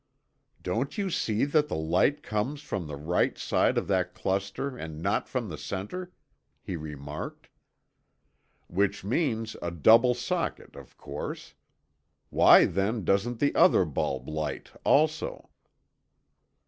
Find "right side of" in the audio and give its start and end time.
2.95-3.85